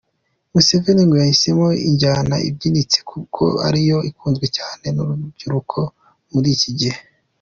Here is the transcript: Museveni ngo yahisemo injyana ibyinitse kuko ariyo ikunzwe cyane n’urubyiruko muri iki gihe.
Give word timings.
Museveni 0.51 1.01
ngo 1.05 1.15
yahisemo 1.21 1.67
injyana 1.89 2.35
ibyinitse 2.49 2.97
kuko 3.11 3.43
ariyo 3.67 3.97
ikunzwe 4.09 4.45
cyane 4.57 4.85
n’urubyiruko 4.95 5.79
muri 6.31 6.49
iki 6.55 6.71
gihe. 6.79 6.99